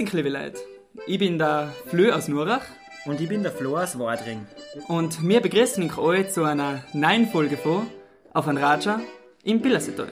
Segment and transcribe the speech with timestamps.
[0.00, 0.58] euch, liebe Leute.
[1.06, 2.62] Ich bin der Flö aus Nurach.
[3.06, 4.46] Und ich bin der Flo aus Wadring.
[4.86, 7.88] Und wir begrüßen euch zu einer neuen Folge von
[8.32, 9.00] Auf ein Raja
[9.42, 10.10] im Pillersetal.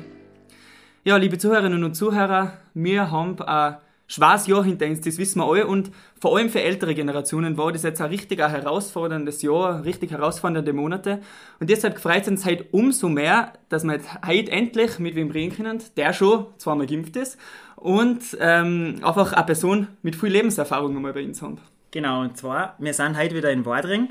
[1.04, 3.76] Ja, liebe Zuhörerinnen und Zuhörer, wir haben ein
[4.08, 5.68] schweres Jahr hinter uns, das wissen wir alle.
[5.68, 10.11] Und vor allem für ältere Generationen war das jetzt ein richtig ein herausforderndes Jahr, richtig
[10.11, 11.21] herausfordernde Monate.
[11.61, 15.30] Und deshalb freut es uns heute umso mehr, dass wir jetzt heute endlich mit wem
[15.30, 17.39] reden können, der schon zweimal geimpft ist
[17.76, 21.58] und ähm, einfach eine Person mit viel Lebenserfahrung nochmal bei uns haben.
[21.90, 24.11] Genau, und zwar, wir sind heute wieder in Wadring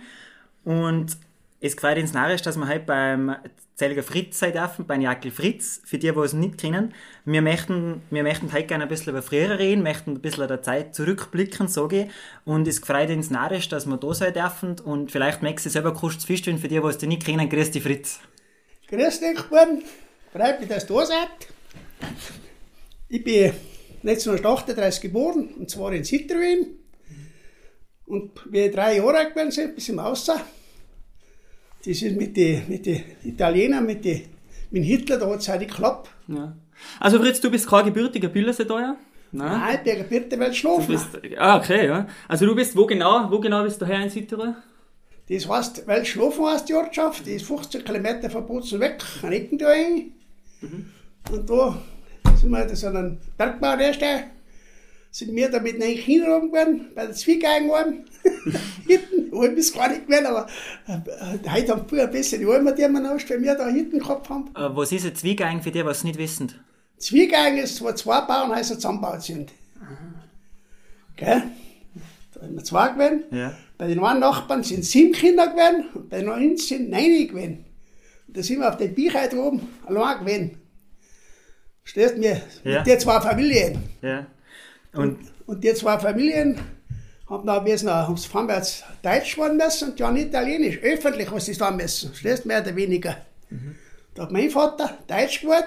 [0.64, 1.18] und
[1.60, 3.36] es gefällt uns narrisch, dass wir heute beim
[3.76, 6.94] Zelliger Fritz sein dürfen, beim Jakel Fritz, für die, die es nicht kennen.
[7.26, 10.62] Wir möchten, wir möchten heute gerne ein bisschen über früher reden, möchten ein bisschen der
[10.62, 12.12] Zeit zurückblicken, sage ich.
[12.46, 15.94] Und es gefreut uns narrisch, dass wir da sein dürfen und vielleicht magst du selber
[15.94, 17.50] kurz feststellen, für die, die es nicht kennen.
[17.50, 18.20] Grüß dich, Fritz.
[18.88, 19.84] Grüß dich, Buben.
[20.32, 21.30] Freut mich, dass du da seid.
[23.08, 23.54] Ich bin
[24.04, 26.68] 1938 geboren, und zwar in Sitterwien.
[28.06, 30.40] Und wie ich drei Jahre alt gewesen bin, bis im Außer,
[31.80, 34.26] das ist mit den mit die Italienern, mit, die,
[34.72, 36.10] mit Hitler, da hat es halt geklappt.
[36.28, 36.56] Ja.
[37.00, 38.98] Also Fritz, du bist kein gebürtiger Billersedeuer?
[39.32, 41.00] Nein, Nein ich bin gebürtiger Weltschlafen.
[41.38, 42.08] Ah, okay, ja.
[42.28, 44.56] Also du bist, wo genau, wo genau bist du her in Südtirol?
[45.28, 49.58] Das heißt, Weltschlafen heißt die Ortschaft, die ist 15 Kilometer von Bozen weg, an Ecken
[49.58, 50.12] da hin.
[50.62, 50.92] Mhm.
[51.32, 51.82] Und da
[52.36, 54.32] sind wir da so einen Bergbau herstellen
[55.16, 58.04] sind wir da mit einem China geworden, bei der Zwiegeigen waren.
[58.86, 60.46] hinten, ich bis gar nicht gewesen, aber
[60.88, 64.00] äh, heute haben wir ein bisschen die Almen, die wir noch, weil wir da hinten
[64.00, 64.50] gehabt haben.
[64.54, 66.52] Äh, was ist ein Zwiegeigen für die, was nicht wissen?
[66.98, 69.54] Zwiegeigen ist, wo zwei Bauernhäuser zusammengebaut sind.
[71.16, 71.44] Gell?
[72.34, 73.24] Da haben wir zwei gewesen.
[73.32, 73.54] Ja.
[73.78, 77.66] Bei den einen Nachbarn sind sieben Kinder gewesen und bei den anderen sind neun gewesen.
[78.28, 80.58] Und da sind wir auf dem Bichheit oben allein gewesen.
[81.86, 82.42] Verstehst du mir?
[82.64, 82.80] Ja.
[82.80, 83.84] Mit den zwei Familien.
[84.02, 84.26] Ja.
[84.94, 86.60] Und, und die zwei Familien
[87.30, 91.70] haben dann müssen, haben vorwärts Deutsch werden müssen und dann Italienisch, öffentlich, was sie da
[91.70, 92.10] müssen.
[92.10, 93.18] Verstehst mehr oder weniger.
[93.50, 93.76] Mhm.
[94.16, 95.66] Da hat mein Vater Deutsch geworden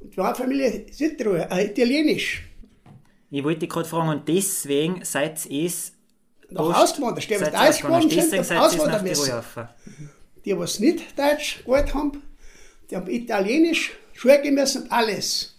[0.00, 2.42] und die andere Familie Südtirol, äh, Italienisch.
[3.30, 5.92] Ich wollte dich gerade fragen, und deswegen seid ihr es
[6.50, 7.24] nach ausgewandert.
[7.24, 9.32] Die, die ausgewandert sind, auswandern müssen.
[10.44, 12.22] Die, die nicht Deutsch gewählt haben,
[12.90, 15.54] die haben Italienisch, Schule müssen und alles.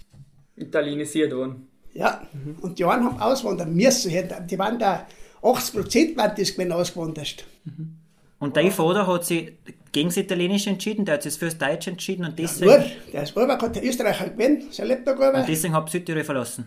[0.56, 1.68] Italienisiert worden.
[1.94, 2.56] Ja, mhm.
[2.62, 4.12] und die einen haben auswandern müssen.
[4.50, 5.06] Die waren da,
[5.42, 7.46] 80 Prozent waren das gewesen ausgewandert.
[7.66, 7.98] Mhm.
[8.40, 9.54] Und dein Vater hat sich
[9.92, 12.72] gegen das Italienische entschieden, der hat sich fürs Deutsche entschieden und deswegen...
[12.72, 16.24] Ja, nur, der ist hat der Österreicher gewinnt, sein lebt da Und deswegen hat Südtirol
[16.24, 16.66] verlassen?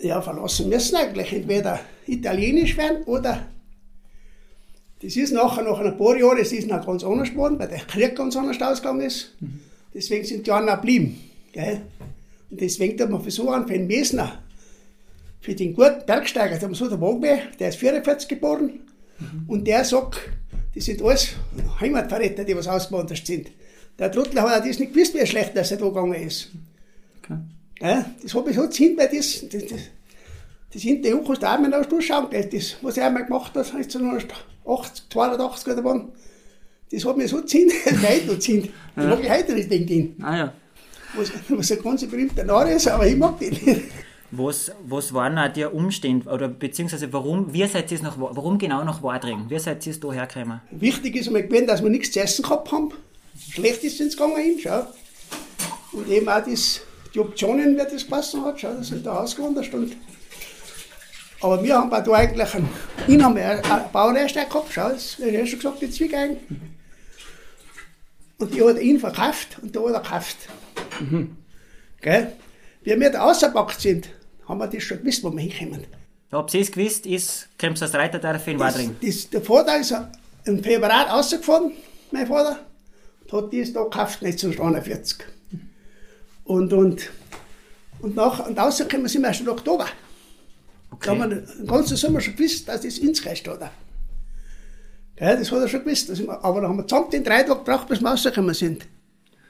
[0.00, 1.32] Ja, verlassen müssen eigentlich.
[1.32, 3.46] Entweder Italienisch werden oder...
[5.00, 7.80] Das ist nachher, nach ein paar Jahren, es ist noch ganz anders geworden, weil der
[7.80, 9.34] Krieg ganz anders ausgegangen ist.
[9.40, 9.60] Mhm.
[9.94, 11.20] Deswegen sind die anderen geblieben.
[11.52, 11.82] Gell?
[12.50, 14.42] Und deswegen tut man versuchen, für den Mesner,
[15.40, 18.80] für den guten Bergsteiger, da so der Wagner, der ist 44 geboren,
[19.18, 19.44] mhm.
[19.46, 20.18] und der sagt,
[20.74, 21.34] das sind alles
[21.80, 23.50] Heimatverräter, die was ausgewandert sind.
[23.98, 26.50] Der Trottel hat auch das nicht gewusst, wie schlecht er da gegangen ist.
[27.22, 27.38] Okay.
[27.80, 29.80] Ja, das habe ich so gesehen, weil das, das, das,
[30.72, 35.10] das hinter der Hochhaus da auch mal durchschauen, das, was er einmal gemacht hat, 1980,
[35.10, 36.12] 82 oder wann,
[36.94, 38.68] das hat mir so das heute noch gesehen.
[38.94, 39.10] Das ja.
[39.10, 40.22] mag ich heute nicht denken.
[40.22, 40.52] Ah ja
[41.16, 43.82] was, was ein ganz berühmter Name ist, aber ich mag den nicht.
[44.30, 48.82] Was, was waren auch die Umstände, oder beziehungsweise warum, wie seid ihr nach, warum genau
[48.82, 49.44] nach Wadring?
[49.48, 50.60] Wie seid ihr da hergekommen?
[50.72, 52.90] Wichtig ist einmal gewesen, dass wir nichts zu essen gehabt haben.
[53.50, 54.86] Schlecht ist es gegangen hin, schau.
[55.92, 56.80] Und eben auch das,
[57.14, 59.72] die Optionen, wer das gepasst hat, schau, das sind da ausgewandert.
[59.72, 59.92] Und
[61.40, 63.62] aber wir haben da eigentlich einen, haben wir einen
[63.92, 66.38] Bauernhersteller gehabt, schau, das habe ich ja schon gesagt, die Zwiegeigen.
[68.38, 70.36] Und die hat ihn verkauft und da hat er gekauft.
[71.00, 71.36] Mhm.
[72.00, 72.32] Gell?
[72.82, 74.08] Wie wir da rausgepackt sind,
[74.46, 75.86] haben wir das schon gewusst, wo wir hinkommen.
[76.32, 78.96] Ob Sie es gewusst ist, kommt als Reiterdarf in Wadring.
[79.32, 79.94] Der Vater ist
[80.44, 81.72] im Februar rausgefahren,
[82.10, 82.58] mein Vater,
[83.24, 85.18] und hat das da gekauft, 1941.
[86.44, 87.10] Und, und,
[88.00, 89.86] und, nach, und rausgekommen sind wir erst im Oktober.
[90.90, 91.06] Okay.
[91.06, 93.70] Da haben wir den ganzen Sommer schon gewusst, dass das ins Recht hat.
[95.16, 96.18] Gell, das hat er schon gewusst.
[96.18, 98.86] Wir, aber dann haben wir zusammen den drei Tage gebraucht, bis wir rausgekommen sind.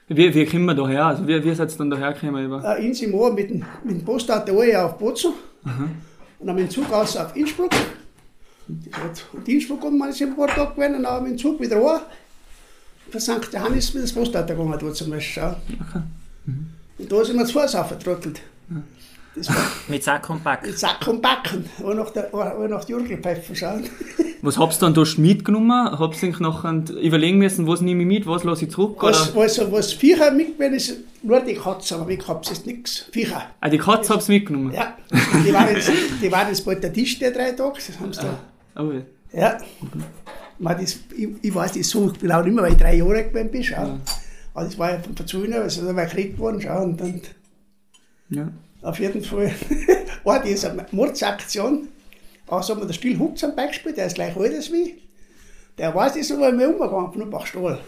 [0.07, 1.05] Wie, wie kommen wir da her?
[1.07, 2.45] Also wie, wie seid ihr dann da hergekommen?
[2.45, 2.77] Über?
[2.77, 5.33] Äh, in Simon mit dem, mit dem Postauto auf Bozen
[6.39, 7.71] und dann mit dem Zug aus auf Innsbruck.
[8.67, 11.77] Und Innsbruck und man ist ein paar Tage gewesen und dann mit dem Zug wieder
[11.77, 12.01] an.
[13.09, 13.53] Von St.
[13.53, 15.43] Johannes mit das Postauto gegangen, dort zum Beispiel.
[15.43, 16.01] Okay.
[16.45, 16.67] Mhm.
[16.97, 18.41] Und da sind wir zu Fuß aufgetrottelt.
[18.69, 18.77] Ja.
[19.87, 20.67] Mit Sack und Backen?
[20.67, 23.83] Mit Sack und Backen, wo noch der, wo noch die Jurgelpfeifen schauen.
[24.41, 25.99] Was habt ihr dann da mitgenommen?
[25.99, 28.97] Habt ihr nachher überlegen müssen, was nehme ich mit, was lasse ich zurück?
[29.01, 29.43] Was, Oder?
[29.43, 33.07] was, was Viecher mitgenommen ist, nur die Katze, aber ich hab's jetzt nichts.
[33.11, 33.41] Viecher.
[33.59, 34.71] Ah, die Katze habt ihr mitgenommen?
[34.71, 34.95] Ja.
[35.43, 35.91] Die waren jetzt,
[36.21, 37.79] die waren jetzt bald der Tisch, der drei Tage.
[37.87, 38.83] Das haben sie da.
[38.83, 39.01] Oh, ja.
[39.33, 39.57] Ja.
[40.59, 43.29] Man, das, ich, ich weiß das so genau nicht mehr, weil ich drei Jahre alt
[43.33, 43.63] gewesen bin.
[43.63, 43.97] Schau.
[44.53, 46.61] Aber das war ja von der Zune, also da war ich gekriegt worden.
[46.61, 46.83] Schau.
[46.83, 47.21] Und dann
[48.29, 48.51] ja.
[48.85, 49.51] Auf jeden Fall
[50.23, 51.87] war diese Mordsaktion.
[52.47, 55.01] Also haben wir der Still Hutz am Beispiel, der ist gleich alt als wie.
[55.77, 57.79] Der weiß das weil wir umgegangen von Bachstahl.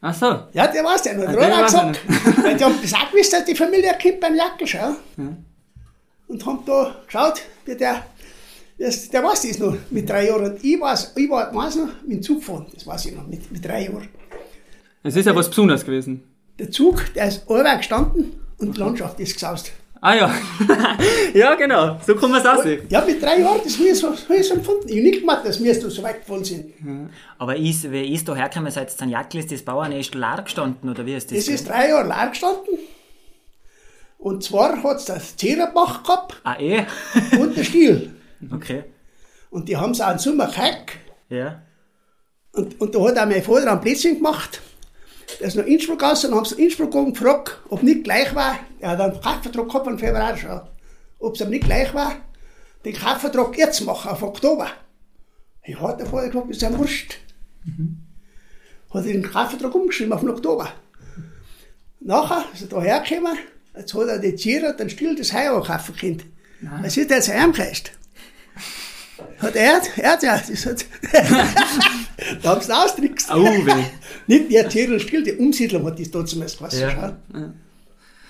[0.00, 0.26] Ach so.
[0.52, 1.24] Ja, der weiß der noch.
[1.28, 2.00] Ah, Der der hat gesagt.
[2.42, 4.78] Weil die haben das auch gewusst, dass die Familie kommt beim Jackel, schau.
[4.78, 5.36] Ja.
[6.28, 8.04] Und haben da geschaut, wie der,
[8.78, 10.52] das, der weiß das noch mit drei Jahren.
[10.52, 13.26] Und ich weiß, ich war, weiß noch, mit dem Zug gefahren, das weiß ich noch,
[13.26, 14.08] mit, mit drei Jahren.
[15.04, 16.22] Es ist ja was Besonderes gewesen.
[16.58, 19.72] Der Zug, der ist allweil gestanden und die Landschaft ist gesaust.
[20.04, 20.34] Ah ja.
[21.32, 21.96] ja, genau.
[22.04, 22.86] So kann man es aussehen.
[22.88, 24.88] Ja, mit drei Jahren, das habe so, ich so empfunden.
[24.88, 26.74] Ich habe nicht gemacht, dass wir so weit gefahren sind.
[27.38, 29.06] Aber ist, wie ist da hergekommen, seit St.
[29.06, 31.38] Jackel ist das Bauernest leer gestanden, oder wie ist das?
[31.38, 32.78] Das ist drei Jahre leer gestanden.
[34.18, 36.84] Und zwar hat es das Ziererbach gehabt ah, eh?
[37.38, 38.10] und der Stiel.
[38.52, 38.84] okay.
[39.50, 40.98] Und die haben es auch im Sommer gehabt.
[41.28, 41.62] Ja.
[42.50, 44.60] Und, und da hat auch mein Vater ein Plätzchen gemacht.
[45.40, 48.58] Der ist nach Innsbruck gegangen und haben sie in Innsbruck gefragt, ob nicht gleich war.
[48.80, 50.60] Er hat einen Kaufvertrag gehabt im Februar schon.
[51.18, 52.16] Ob es ihm nicht gleich war,
[52.84, 54.68] den Kaufvertrag jetzt machen, auf Oktober.
[55.64, 57.18] Ich hat der Vater gesagt, ist ja wurscht.
[58.90, 60.72] Hat er den Kaufvertrag umgeschrieben auf den Oktober.
[62.00, 63.38] Nachher ist er da hergekommen,
[63.76, 66.22] jetzt hat er die Tiere und den Stiel das Heu auch kaufen können.
[66.80, 67.92] Was ist jetzt heimgeheißt?
[69.38, 70.84] Hat er, er hat ja, das hat,
[72.42, 73.30] da haben sie austrickst.
[73.30, 73.84] Au, weh.
[74.26, 76.78] Nicht der Tiere und Stiel, der Umsiedler hat das damals gewusst.
[76.80, 76.88] Ja.
[76.90, 77.18] Ja.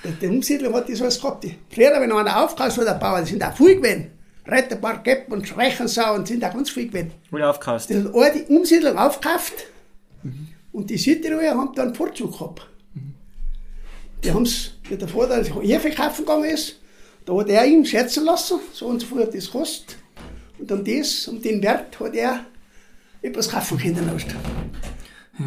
[0.05, 1.45] Der, der Umsiedler hat das alles gehabt.
[1.45, 4.07] Die- Früher, wenn einer aufgehört hat, der Bauer, die sind auch viel gewesen.
[4.47, 7.13] Reiterbar, Gepp und Schreichensau und sind auch ganz viel gewesen.
[7.31, 7.89] Wohl aufgehast.
[7.91, 9.53] Die hat alle die Umsiedlung aufgekauft
[10.73, 12.67] und die Südtiroler haben dann einen Vorzug gehabt.
[14.25, 16.77] Die haben es, wie der Vater Hefe kaufen gegangen ist,
[17.25, 19.97] da hat er ihn schätzen lassen, so und so viel hat das gekostet.
[20.59, 22.45] Und um das, um den Wert hat er
[23.23, 24.09] etwas kaufen können.
[24.13, 24.29] Erst.
[25.39, 25.45] Ja.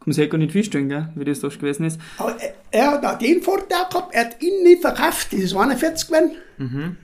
[0.00, 2.00] Kann man sich halt gar nicht vorstellen, gell, wie das da gewesen ist.
[2.16, 5.54] Aber er, er hat auch den Vorteil gehabt, er hat ihn nicht verkauft, das ist
[5.54, 6.96] 41 gewesen.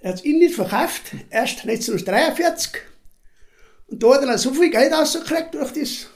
[0.00, 2.82] Er hat ihn nicht verkauft, erst 1943.
[3.88, 6.06] Und da hat er dann so viel Geld rausgekriegt durch das.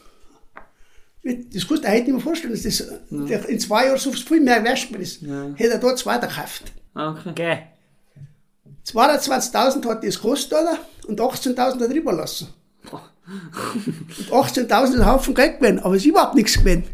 [1.25, 4.13] Das kannst du dir heute nicht mehr vorstellen, dass das der in zwei Jahren so
[4.13, 5.23] viel mehr wert gewesen ist.
[5.23, 5.51] Ja.
[5.57, 6.73] Hätte er dort zweiter gekauft.
[6.95, 7.33] Ah, okay.
[7.35, 7.63] Gell.
[8.87, 10.79] 22.000 hat das gekostet, oder?
[11.09, 12.49] Und 18.000 hat er überlassen.
[12.93, 16.85] Und 18.000 ist ein Haufen Geld gewesen, aber es ist überhaupt nichts gewesen.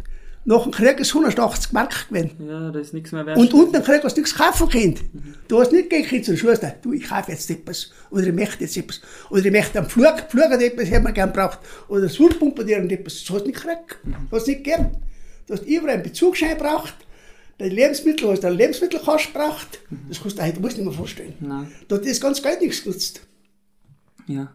[0.44, 2.30] Nach dem Krieg ist 180 Mark gewesen.
[2.40, 3.38] Ja, da ist nichts mehr wert.
[3.38, 4.98] Und unten Krieg hast du nichts kaufen können.
[5.46, 7.92] Du hast nicht gekriegt zum Schuster, du, ich kaufe jetzt etwas.
[8.10, 9.00] Oder ich möchte jetzt etwas.
[9.30, 11.60] Oder ich möchte einen Flug, Flug hat etwas, hätte man gern braucht.
[11.88, 13.20] Oder das Surpumpe dir etwas.
[13.20, 13.98] Das hast du nicht gekriegt.
[14.30, 14.90] Das hast du nicht gegeben.
[15.46, 16.94] Du hast überall einen Bezugsschein braucht.
[17.58, 19.78] Bei den Lebensmitteln hast du einen Lebensmittelkasten braucht.
[20.08, 21.34] Das kannst du heute musst du nicht mehr vorstellen.
[21.38, 21.70] Nein.
[21.86, 23.20] Da hat das ganze Geld nichts genutzt.
[24.28, 24.52] Ja.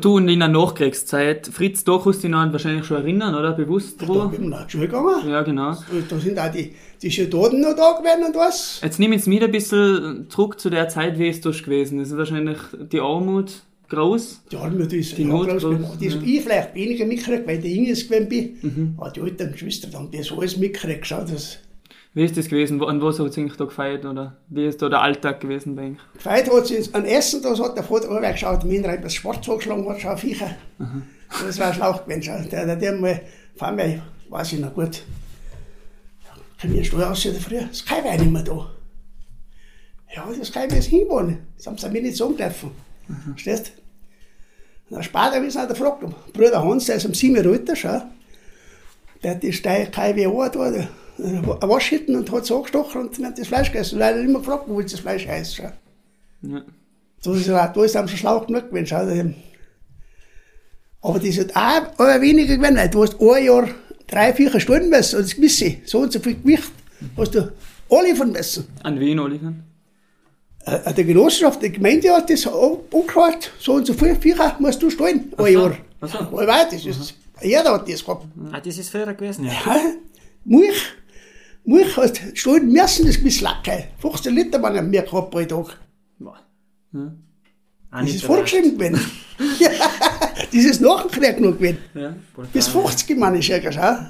[0.00, 3.52] Du und in der Nachkriegszeit, Fritz, da kannst du dich noch wahrscheinlich schon erinnern, oder?
[3.52, 4.30] Bewusst Da dran?
[4.30, 5.28] bin ich nach Schule gegangen.
[5.28, 5.74] Ja, genau.
[6.08, 6.72] Da sind auch die,
[7.02, 8.80] die Soldaten noch da gewesen und was.
[8.82, 12.16] Jetzt nimm jetzt mit ein bisschen zurück zu der Zeit, wie es da gewesen ist.
[12.16, 12.58] Wahrscheinlich
[12.92, 14.42] die Armut groß.
[14.52, 15.98] Die die ist Die ja Not groß groß, gewesen.
[16.00, 16.22] Die ist ja.
[16.24, 18.28] ich vielleicht weniger mitgekriegt, weil ich Jüngste gewesen
[18.62, 18.94] bin.
[18.98, 21.06] Aber die alten Geschwister haben das alles mitgekriegt.
[21.06, 21.58] Schau, das
[22.16, 22.82] Wie ist das gewesen?
[22.82, 24.06] An was hat es eigentlich da gefeiert?
[24.06, 25.96] Oder wie ist da der Alltag gewesen bei euch?
[26.14, 29.86] gefeiert hat sie an Essen, da hat der Vater auch geschaut, mir etwas schwarz angeschlagen
[29.86, 30.56] hat, schau, Viecher.
[31.28, 32.22] Das war ein Schlauch gewesen.
[32.22, 32.38] Schau.
[32.48, 33.20] Der, der, der mal,
[33.54, 35.02] vor allem, weiß ich noch gut,
[36.58, 38.70] kann ich Steuer aussehen früher, das kann ich nicht mehr da.
[40.14, 41.46] Ja, das kann ich mir jetzt hinwohnen.
[41.58, 42.70] Das haben sie mir nicht sagen dürfen.
[43.32, 43.72] Verstehst
[44.88, 44.94] du?
[44.94, 48.00] Dann später, wie sie der gefragt Bruder Hans, der ist um sieben Jahre älter, schau,
[49.22, 53.38] der hat die Steier KWO da, der, eine Waschhütten und hat so angestochen und hat
[53.38, 53.98] das Fleisch gegessen.
[53.98, 55.58] Leider immer gefragt, wo das Fleisch heißt.
[55.58, 55.72] Ja.
[57.22, 58.86] Da ist, er- da ist einem schon Schlauch genug gewesen.
[58.86, 59.34] Schau, dem.
[61.02, 63.68] Aber das hat auch aber weniger gewesen, weil du hast ein Jahr
[64.06, 66.70] drei, vier Stunden müssen, und das gewisse, so und so viel Gewicht,
[67.16, 67.52] hast du
[67.90, 68.66] alle von müssen.
[68.82, 69.52] An wen, Oliver?
[70.64, 74.82] Äh, Der Genossenschaft, die Gemeinde hat das an- angehört, so und so viel Viecher musst
[74.82, 75.76] du stehen, ein Jahr.
[76.00, 76.18] Ach so.
[76.36, 78.26] Allweit, das ist, jeder hat das gehabt.
[78.52, 79.52] Ah, das ist früher gewesen, ja.
[79.64, 79.80] Ja,
[80.44, 80.82] Milch,
[81.66, 83.88] Milch hast stehen müssen, das gewiss Lacke.
[83.98, 85.78] 15 Liter waren am mehr gehabt pro Tag.
[86.20, 86.32] Ja.
[87.90, 89.00] Auch Das ist vorgeschrieben gewesen.
[89.58, 89.70] ja,
[90.52, 91.78] das ist nach dem Krieg noch gewesen.
[91.94, 92.14] Ja.
[92.52, 94.06] Bis 50 Mann ist ja schau.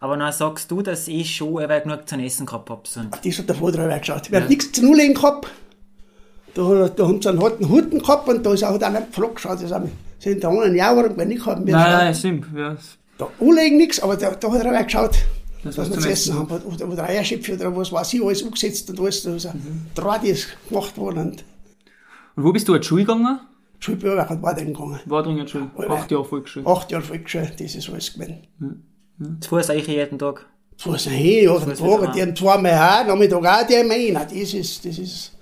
[0.00, 2.82] Aber dann sagst du, dass ich schon eben genug zu essen gehabt habe.
[2.84, 3.00] So.
[3.04, 4.30] Das hat der Vater auch geschaut.
[4.30, 5.48] Wir haben nichts zu Null gehabt.
[6.52, 9.56] Da, da haben sie einen harten Huten gehabt und da ist auch einer gefragt, schau,
[9.56, 9.90] das haben
[10.24, 12.46] sind da einen Jahr, wenn ich haben wir Nein, nein, stimmt.
[12.56, 12.76] Ja.
[13.18, 15.16] da anlegen nichts, aber da, da hat er auch geschaut,
[15.64, 16.62] Das dass was wir zu Essen haben.
[16.62, 19.26] Oder, oder Eierschöpfe oder was weiß ich, alles umgesetzt und alles.
[19.26, 19.50] Also,
[19.94, 21.44] Draht ist gemacht worden und
[22.36, 23.40] Und wo bist du in die Schule gegangen?
[23.80, 25.00] Schulbürger hat weiter gegangen.
[25.06, 25.70] Wadringer Schule.
[25.88, 26.66] Acht Jahre Volksschule.
[26.66, 28.38] Acht Jahre Volksschule, das ist alles gewesen.
[29.40, 30.46] Zu Fuß eigentlich jeden Tag.
[30.78, 34.16] Fuß hin, oder Fuß Tage, wieder die haben zweimal her, Nachmittag auch die haben wir
[34.16, 34.28] rein.
[34.28, 35.32] Das ist, das ist,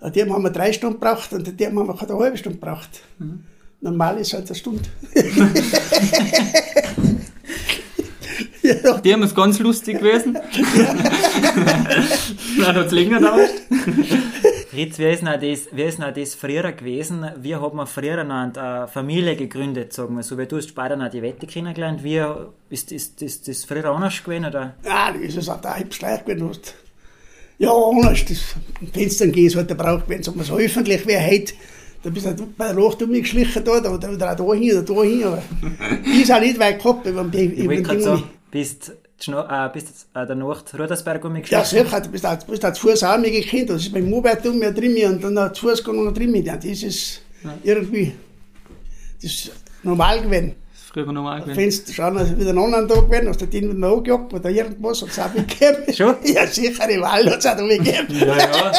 [0.00, 2.58] an dem haben wir drei Stunden gebraucht und an dem haben wir keine halbe Stunde
[2.58, 3.00] gebraucht.
[3.80, 4.82] Normal ist halt eine Stunde.
[9.12, 10.34] haben es ganz lustig gewesen.
[12.58, 13.50] Dann hat es länger gedauert.
[14.70, 17.26] Fritz, wie ist, das, wie ist denn das früher gewesen?
[17.40, 20.38] Wie hat man früher noch eine Familie gegründet, sagen wir so?
[20.38, 22.04] Weil du hast später noch die Wette kennengelernt.
[22.04, 22.22] Wie
[22.70, 24.46] ist, ist, ist das früher anders gewesen?
[24.46, 24.74] Oder?
[24.84, 26.60] ja, das ist auch der Halbschleich gewesen.
[27.58, 28.54] Ja, anders, das
[28.92, 31.52] Fenster gehen ist halt der gewesen, sagen wir so öffentlich wäre heute.
[32.02, 35.02] Da bist du bei der Nacht umgeschlichen dort, oder, oder auch da hin oder da
[35.02, 35.24] hin.
[35.24, 35.42] Aber
[36.06, 38.39] die ist auch nicht weit gehabt, über den, Ich über wollte den gerade Ding.
[38.50, 38.92] Bist
[39.24, 41.64] du äh, bist äh, der Nacht Rudersberg Ja, umgeschlichen?
[41.64, 43.70] sicher, du bist auch, du bist zu Fuß auch gekannt.
[43.70, 46.34] Das ist beim Mobile um mir drin und dann zu Fuß gegangen und drin.
[46.44, 47.20] Ja, das ist
[47.62, 48.12] irgendwie,
[49.22, 49.52] das ist
[49.82, 50.54] normal gewesen.
[50.72, 51.54] Das ist früher normal gewesen.
[51.54, 55.02] Fenster schauen, also wieder einen anderen Tag gewesen, hast du den wieder angejagt oder irgendwas,
[55.02, 55.94] hat es auch gegeben.
[55.94, 56.16] Schon?
[56.24, 58.06] Ja, sicher, im Wald hat es auch gegeben.
[58.08, 58.72] Ja, ja.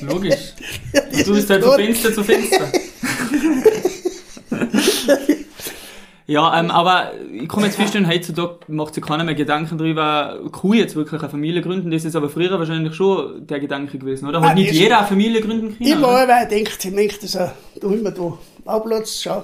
[0.00, 0.34] Logisch.
[0.92, 1.76] Das Du bist ist halt von.
[1.76, 2.72] Fenster zu Fenster.
[6.28, 10.72] ja, ähm, aber ich mir jetzt feststellen, heutzutage macht sich keiner mehr Gedanken darüber, kann
[10.74, 11.90] ich jetzt wirklich eine Familie gründen.
[11.90, 14.40] Das ist aber früher wahrscheinlich schon der Gedanke gewesen, oder?
[14.40, 15.90] Hat Ah, nicht jeder eine Familie gründen können?
[15.90, 16.28] Immer, oder?
[16.28, 19.42] weil ich denkt, ich denke, dass er, da haben wir da Bauplatz, schau,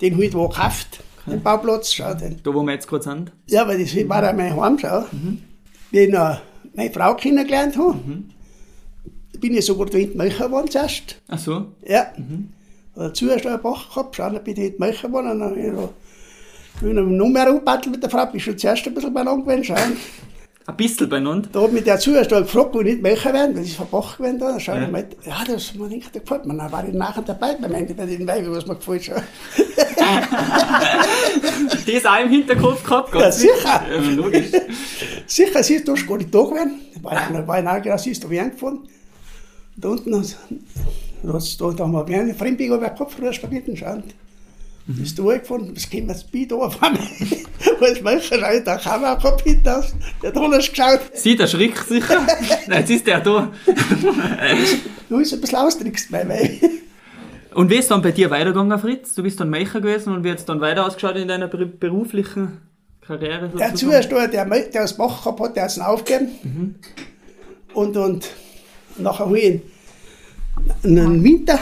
[0.00, 2.40] den halt wo gekauft, den Bauplatz, schau, den.
[2.42, 3.30] Da, wo wir jetzt gerade sind.
[3.48, 5.04] Ja, weil das war auch mein Heim, schau.
[5.90, 6.38] Wie ich noch
[6.74, 7.98] meine Frau kennengelernt habe,
[9.38, 11.20] bin ich sogar da hinten Möcher geworden zuerst.
[11.28, 11.66] Ach so.
[11.86, 12.06] Ja.
[12.94, 15.50] Dazu hast du einen Bach gehabt, schau, dann bin ich hinten Möcher geworden, und dann
[15.50, 15.72] habe ich
[16.80, 19.96] bin noch mit Nummer rumgebattelt mit der Frau, bin schon zuerst ein bisschen beieinander gewesen.
[20.64, 21.48] Ein bisschen beieinander.
[21.52, 24.38] Da hat mich der zuerst gefragt, wo ich nicht Möcher werden, ich von Bach gewesen
[24.38, 24.52] da.
[24.52, 26.56] Dann schau ich mal, ja, das mir nicht, das gefällt mir.
[26.56, 29.14] Dann war ich nachher dabei beim Ende bei den Weiben, was mir gefällt, schau.
[31.86, 33.82] Das auch im Hinterkopf gehabt, Ja, ganz sicher.
[33.90, 34.52] Ja, logisch.
[35.26, 36.80] Sicher, sie ist da gar nicht da gewesen.
[36.94, 38.80] Da war ich, war ich nachher, sie ist da weggefahren.
[39.76, 40.18] Da unten, da,
[41.22, 44.04] da, haben wir eine Fremdbiege über den Kopf früher spazieren schauen.
[44.86, 45.02] Mhm.
[45.02, 47.02] Ist da gefahren, das bei da auf einmal.
[47.80, 48.30] Als Mensch,
[48.64, 49.94] da kam auch kein Kind aus.
[50.22, 51.00] Der hat alles geschaut.
[51.14, 52.26] Sie, der schreckt sicher.
[52.66, 53.52] Nein, jetzt ist der da.
[55.08, 56.62] Du ist ein bisschen austrickst, mein Weib.
[57.54, 59.14] Und wie ist dann bei dir weitergegangen, Fritz?
[59.14, 61.66] Du bist dann Mecher gewesen und wie hat es dann weiter ausgeschaut in deiner ber
[61.66, 62.62] beruflichen
[63.06, 63.50] Karriere?
[63.50, 66.76] Der da, der, der das Bach gehabt hat, der hat es aufgegeben.
[67.74, 68.30] Und, und
[68.96, 69.60] nachher habe ich
[70.82, 71.58] in den Winter,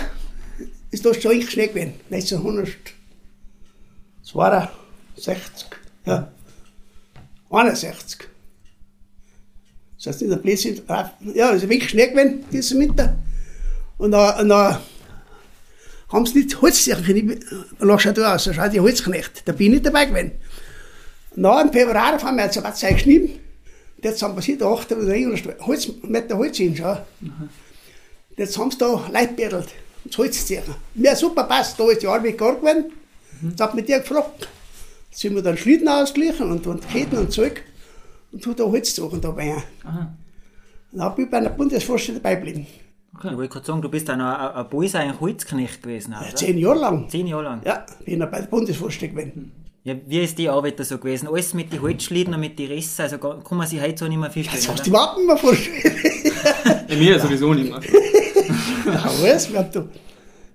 [0.92, 1.94] ist da schon richtig Schnee gewesen.
[4.34, 5.66] 1962,
[6.06, 6.30] ja.
[7.50, 8.28] 61.
[9.96, 10.80] Das heißt, in der Blödsinn,
[11.34, 13.16] ja, ist wirklich Schnee gewesen, diesen Winter.
[13.98, 14.78] Und dann, und dann
[16.08, 17.44] haben sie nicht Holztechnik,
[17.78, 20.32] lass schau du aus, so schaut die Holzknecht, da bin ich nicht dabei gewesen.
[21.36, 23.38] Na, im Februar haben wir jetzt ein Zeit geschnitten.
[24.02, 26.98] Jetzt haben wir sie da 8 oder 900 Holz, Meter Holz hin, schau.
[28.36, 29.68] Jetzt haben sie da Leute bettelt,
[30.04, 30.62] das Holz ziehen.
[30.94, 32.92] Mir super passt, da ist die Arbeit gar gewesen.
[33.42, 34.48] Jetzt hat mich der gefragt.
[35.10, 37.62] Jetzt sind wir dann Schlitten ausgeglichen und, und Ketten und Zeug
[38.32, 39.56] und tut da Holz suchen dabei.
[39.84, 40.12] Aha.
[40.92, 42.66] Dann bin ich bei einer Bundesvorstellung dabei geblieben.
[43.18, 46.14] Ich wollte gerade sagen, du bist dann ein, ein Bus, ein Holzknecht gewesen.
[46.14, 46.34] Oder?
[46.34, 47.08] Zehn Jahre lang.
[47.08, 47.62] Zehn Jahre lang.
[47.64, 49.52] Ja, bin ich bei der Bundesvorstellung gewesen.
[49.82, 51.26] Ja, wie ist die Arbeit da so gewesen?
[51.28, 54.18] Alles mit den Holzschlitten und mit den Rissen, also kann man sich heute so nicht
[54.18, 55.96] mehr Jetzt vorstellen, hast du überhaupt nicht mehr vorstellen.
[56.88, 57.80] Ja, mir sowieso nicht mehr.
[58.86, 59.50] Ja, alles.
[59.50, 59.84] Wir haben da,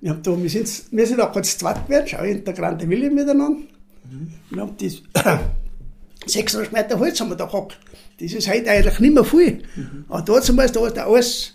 [0.05, 2.87] wir, haben da, wir, sind, wir sind auch ganz zweit gewesen, schau, in der Grande
[2.87, 3.63] Wille miteinander.
[4.51, 5.01] Wir haben die
[6.27, 7.79] 600 Meter Holz haben wir da gehabt.
[8.19, 9.63] Das ist heute eigentlich nicht mehr viel.
[10.07, 11.53] Aber da zum Beispiel, da ist alles,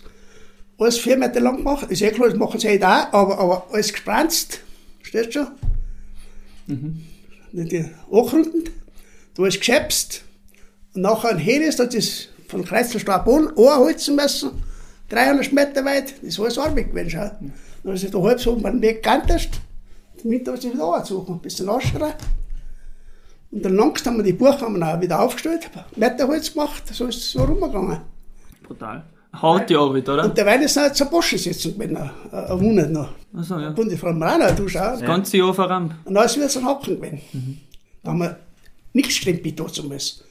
[0.77, 1.89] alles vier Meter lang gemacht.
[1.89, 4.59] Ist eh klar, das machen sie heute auch, aber, aber alles gespranzt.
[4.99, 5.47] Verstehst du schon?
[7.53, 8.71] Nicht die angerundet.
[9.33, 10.25] Da ist geschäpst.
[10.93, 14.51] Und nachher ein Helis, das ist von Kreuzelstab an, anholzen müssen.
[15.07, 17.11] 300 Meter weit, das war alles Arbeit gewesen.
[17.11, 17.31] Schau.
[17.83, 19.49] Dann ist da halb so den Weg gekanntest,
[20.21, 22.13] damit hast du wieder anzusuchen, ein bisschen anschreien.
[23.51, 27.31] Und dann langsam haben wir die Buchkammern auch wieder aufgestellt, Meterholz gemacht, so ist es
[27.31, 27.99] so rumgegangen.
[28.63, 29.03] Brutal.
[29.33, 30.25] Harte Arbeit, oder?
[30.25, 33.09] Und derweil ist noch zur Boschensitzung gewesen, ein, Monat noch.
[33.33, 33.69] Achso, ja.
[33.71, 34.91] Bundesfrau Marana, du schau.
[34.91, 35.95] Das ganze Jahr voran.
[36.03, 37.61] Und dann ist wieder so ein Haken gewesen.
[38.03, 38.37] Da haben wir
[38.93, 40.23] nichts dazu müssen.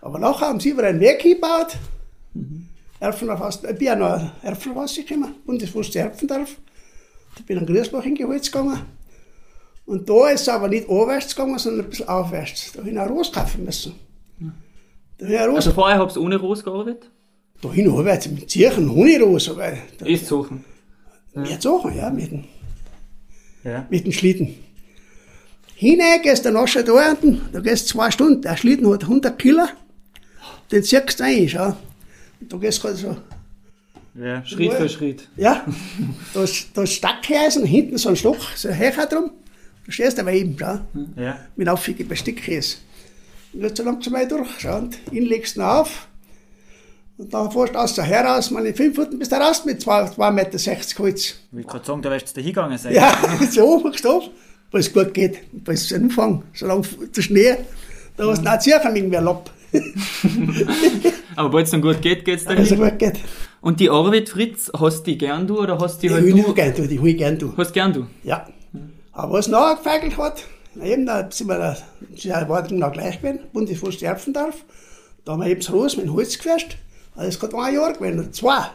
[0.00, 1.76] Aber nachher haben sie wieder einen Weg gebaut.
[2.98, 6.56] Erfenhaus, ich bin ja noch Erfenhaus gekommen, Bundeswurst Erfendorf.
[7.36, 8.80] Da bin ich in Griesbach hingeholzt gegangen.
[9.86, 12.72] Und da ist es aber nicht aufwärts gegangen, sondern ein bisschen aufwärts.
[12.72, 13.94] Da habe ich eine Rose kaufen müssen.
[15.18, 15.52] Da habe ich Rose.
[15.56, 17.10] Also vorher hab's ohne Rose gearbeitet?
[17.62, 20.64] da hin aufwärts mit Zirchen, Honigros, aber da, Ist suchen.
[21.34, 22.44] mehr Sachen, ja, mit dem,
[23.64, 23.86] Ja.
[23.90, 24.54] mit dem Schlitten.
[25.74, 29.38] Hinein gehst du nachher da unten, da gehst du zwei Stunden, der Schlitten hat 100
[29.38, 29.64] Kilo,
[30.72, 31.76] den ziehst du rein, schau.
[32.40, 33.16] Und da gehst du gerade so,
[34.14, 34.44] Ja.
[34.44, 35.28] Schritt für Schritt.
[35.36, 35.64] ja,
[36.34, 39.30] da ist, da ist Stackhäusen, hinten so ein Stock, so ein Hecher drum,
[39.86, 40.80] da stehst du aber eben, schau,
[41.16, 41.38] Ja.
[41.56, 42.78] mit aufwiege Besteckkäse.
[43.52, 46.08] Und jetzt so langsam mal durch, schau, und ihn legst du ihn auf,
[47.18, 50.30] und dann fährst du aus der heraus, meine fünf Minuten bist du raus mit 2,60
[50.32, 50.58] Meter
[50.98, 51.24] Holz.
[51.24, 52.94] Ich will gerade sagen, da wirst du da hingegangen sein.
[52.94, 53.16] Ja,
[53.50, 54.30] so gestopft,
[54.70, 56.82] weil es gut geht, weil es Anfang, solange
[57.14, 57.56] der Schnee,
[58.16, 59.50] da hast du noch sicher irgendwie ein Lob,
[61.36, 62.90] Aber weil es dann gut geht, geht's also dahin.
[62.90, 63.18] gut geht.
[63.60, 66.22] Und die Arbeit, Fritz, hast du die gern du oder hast du die Die halt
[66.24, 66.54] will ich nicht du?
[66.54, 67.54] gern tun, die will ich gern tun.
[67.56, 68.06] Hast gern du?
[68.24, 68.46] Ja.
[69.12, 71.76] Aber was nachher gefeigelt hat, na eben, da sind wir da,
[72.16, 74.64] sie war dann noch gleich gewesen, Bundesforst Erpfendorf,
[75.24, 76.78] da haben wir eben das Ross mit dem Holz gefärscht,
[77.16, 78.66] also es hat ein Jahr gewesen, oder zwei.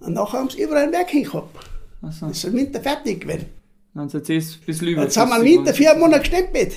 [0.00, 1.54] Und nachher haben sie überall ein Werk hingehabt.
[2.02, 2.26] Achso.
[2.26, 3.46] Das ist im Winter fertig gewesen.
[3.94, 5.02] Dann sind sie jetzt ein bisschen über.
[5.02, 6.72] Jetzt haben wir im Winter vier Monate gestempelt.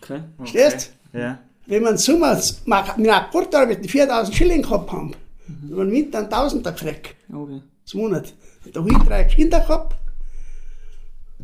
[0.00, 0.20] Okay.
[0.38, 1.38] Verstehst Ja.
[1.66, 5.12] Wenn im Sommer mit einer Akkordarbeit 4000 Schilling gehabt haben,
[5.48, 7.16] dann haben wir im Winter einen Tausender gekriegt.
[7.32, 7.60] Okay.
[7.84, 8.32] zum Monat.
[8.72, 9.96] Da habe ich drei Kinder gehabt.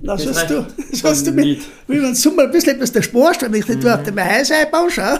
[0.00, 2.93] Na, Das sollst du, sollst du dann mit, wie man im Sommer ein bisschen etwas
[2.93, 5.19] der sparst, wenn ich nicht durch den Haus einbaue, schau.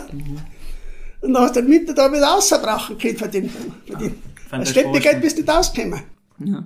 [1.21, 4.15] Und dann hast du den Winter da wieder rausbrauchen können von den, von den,
[4.49, 5.17] Von das Sparste.
[5.21, 6.01] bist du nicht ausgekommen.
[6.45, 6.65] Ja.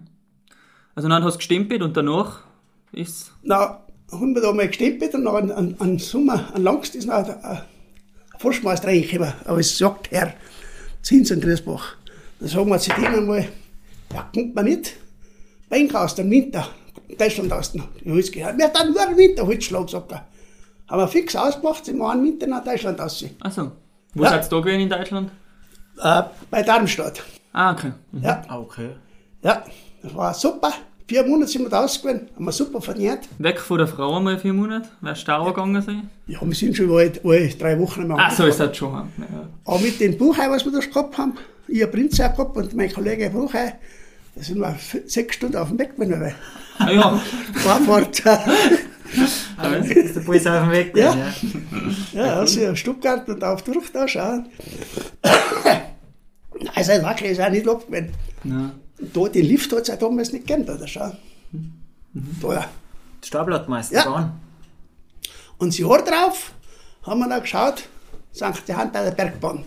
[0.95, 2.41] Also dann hast du gestempelt und danach
[2.93, 6.95] ist Na, haben wir da mal gestempelt und noch an, an, an Sommer, an Langst
[6.95, 7.61] ist noch ein,
[8.37, 10.35] ein Forstmeister reingekommen, aber es sagt Herr
[11.03, 11.97] Zins und Griesbach.
[12.41, 13.49] Da sagen wir zu dem einmal,
[14.13, 14.95] ja, kommt man nicht,
[15.69, 16.69] Bank aus dem Winter,
[17.19, 18.59] Deutschland aus dem Holz gehört.
[18.59, 20.27] Wir haben dann nur im Winter Holzschlag, sagt er.
[20.89, 23.23] Haben wir fix ausgemacht, sind wir einen Winter nach Deutschland aus.
[23.23, 23.73] Äh, Achso.
[24.15, 24.31] Wo Ja.
[24.31, 25.31] seid ihr da gewesen in Deutschland?
[26.51, 27.23] bei Darmstadt.
[27.53, 27.93] Ah, okay.
[28.21, 28.91] Ja, Ah, okay.
[29.43, 29.65] ja,
[30.03, 30.71] das war super.
[31.09, 33.21] Vier Monate sind wir da ausgegangen, haben wir super verdient.
[33.39, 34.89] Weg von der Frau einmal vier Monate?
[35.01, 36.11] Wärst du da auch gegangen sein?
[36.27, 38.93] Ja, wir sind schon alle, alle drei Wochen mehr Ach so, ist das schon.
[38.93, 39.49] Ja.
[39.65, 41.35] Aber mit dem Buchei, was wir da gehabt haben,
[41.69, 43.75] ich ein Prinz auch gehabt und mein Kollege Buchei,
[44.35, 46.35] da sind wir sechs Stunden auf dem Weg gewesen.
[46.79, 47.23] Ah, ja.
[47.55, 48.23] Vorfahrt.
[49.57, 50.97] Aber jetzt ist der Puls auf dem Weg.
[50.97, 51.13] Ja.
[51.13, 54.47] gewesen, ja, also Stuttgart und auf durch da schauen.
[56.75, 58.11] Also ein Wackel ist auch nicht abgewesen.
[58.43, 58.71] ja.
[58.99, 61.13] Und da, den Lift hat es ja damals nicht gegeben, da, schau.
[62.41, 62.69] Da, ja.
[63.91, 64.05] Ja.
[64.05, 64.41] Bahn.
[65.59, 66.53] Und das Jahr drauf
[67.03, 67.85] haben wir dann geschaut,
[68.35, 68.69] St.
[68.69, 69.65] Johann bei der Bergbahn.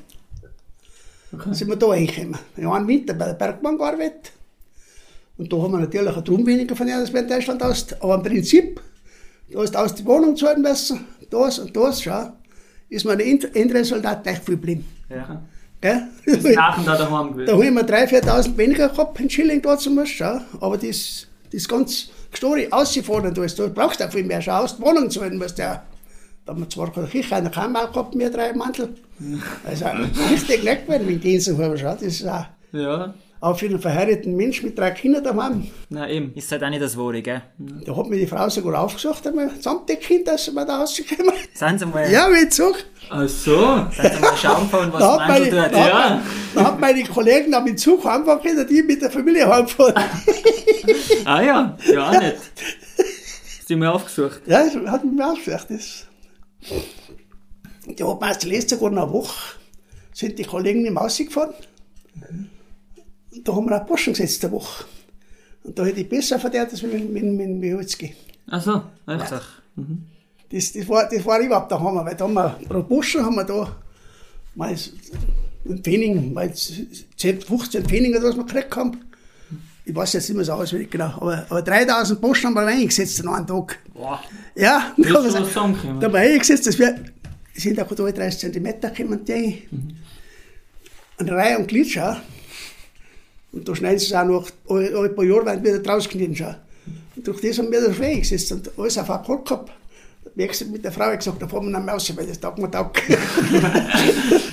[1.31, 1.53] Okay.
[1.53, 2.37] sind wir da hingekommen.
[2.57, 4.31] Ich habe einen Winter bei der Bergbahn gearbeitet.
[5.37, 7.85] Und da haben wir natürlich auch drum weniger von als wir in Deutschland aus.
[8.01, 8.81] Aber im Prinzip,
[9.51, 12.31] da hast du aus die Wohnung zahlen müssen, das und das, schau,
[12.89, 14.85] ist mir der End- Endresultat gleich viel geblieben.
[15.09, 15.41] Ja.
[15.81, 16.07] Gell?
[16.27, 17.53] Und da daheim Da gewesen.
[17.53, 20.39] habe ich mir 3.000, 4.000 weniger gehabt, in Schilling da zu müssen, schau.
[20.59, 24.75] Aber das, das ganz Story ausgefordert ist, da brauchst du auch viel mehr, schau, aus
[24.77, 25.81] die Wohnung zahlen musst du ja.
[26.45, 28.89] Da haben wir zwar keine Küche, eine Kammer gehabt, mir drei Mantel.
[29.65, 29.85] Also
[30.31, 31.93] richtig nett gewesen, mit denen zu haben, schau.
[31.93, 33.13] Das ist auch, Ja.
[33.41, 35.67] Auch für einen verheirateten Mensch mit drei Kindern daheim.
[35.89, 36.33] Na eben.
[36.35, 37.41] Ist halt auch nicht das Wahre, gell?
[37.85, 41.33] Da hat mir die Frau sogar aufgesucht, einmal samt den Kindern, dass wir da rausgekommen.
[41.53, 42.85] Seien Sie mal, Ja, wie ich.
[43.09, 43.55] Ach so.
[43.95, 45.77] seien Sie mal schauen von, was Da hat, meine, da, tut.
[45.79, 45.93] hat ja.
[46.09, 46.21] meine,
[46.53, 49.95] da hat meine Kollegen am Zug heimfahren können, die mit der Familie heimfahren.
[51.25, 52.35] Ah ja, ja auch nicht.
[53.59, 54.41] Hast du mir aufgesucht?
[54.47, 55.67] Ja, das hat mich auch gesagt.
[55.69, 56.05] Das.
[57.85, 59.55] Die hat mir erst letzte sogar noch eine Woche,
[60.13, 61.53] sind die Kollegen im Haus gefahren.
[63.31, 64.85] Und da haben wir einen Burschen gesetzt, eine Woche.
[65.63, 68.15] Und da hätte ich besser verdient als mit, mit, mit, mit Michulski.
[68.49, 68.75] Ach so,
[69.07, 69.33] echt?
[69.33, 69.61] Ach,
[70.51, 73.35] Das, das, war, das war überhaupt der Hammer, weil da haben wir, pro Burschen haben
[73.35, 73.75] wir da
[74.55, 74.75] mal
[75.65, 78.99] einen Pfennig, mal 10, 15 Pfennig oder was wir gekriegt haben.
[79.85, 83.21] Ich weiß jetzt nicht mehr so auswendig genau, aber, aber 3000 Burschen haben wir reingesetzt
[83.21, 83.79] an einem Tag.
[83.93, 84.19] Boah.
[84.55, 86.95] Ja, da haben wir sagen da haben wir eingesetzt, das wär,
[87.53, 89.67] sind auch alle 30 cm gekommen, die.
[91.17, 92.15] Eine Reihe und Glied, schau.
[93.51, 96.55] Und da schneiden sie es auch noch, alle paar Jahre werden wieder draus geschnitten, schau.
[97.15, 99.71] Und durch das haben wir das eingesetzt und alles auf Akkord gehabt.
[100.23, 102.59] Da habe ich mit der Frau gesagt, da fahren wir nach Maus, weil das taugt
[102.59, 103.01] mir taugt.